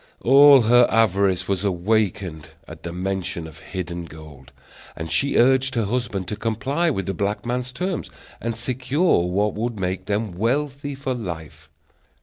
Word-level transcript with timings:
All 0.23 0.61
her 0.61 0.87
avarice 0.89 1.47
was 1.47 1.63
awakened 1.63 2.53
at 2.67 2.81
the 2.81 2.91
mention 2.91 3.45
of 3.45 3.59
hidden 3.59 4.05
gold, 4.05 4.51
and 4.95 5.11
she 5.11 5.37
urged 5.37 5.75
her 5.75 5.85
husband 5.85 6.27
to 6.29 6.35
comply 6.35 6.89
with 6.89 7.05
the 7.05 7.13
black 7.13 7.45
man's 7.45 7.71
terms, 7.71 8.09
and 8.41 8.55
secure 8.55 9.27
what 9.27 9.53
would 9.53 9.79
make 9.79 10.07
them 10.07 10.31
wealthy 10.31 10.95
for 10.95 11.13
life. 11.13 11.69